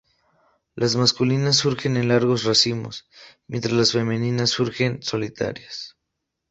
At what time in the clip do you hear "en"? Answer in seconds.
1.95-2.07